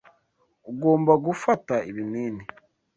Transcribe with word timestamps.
Ugomba 0.71 1.13
gufata 1.25 1.75
ibinini. 1.89 2.43